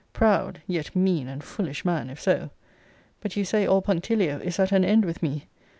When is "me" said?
5.21-5.47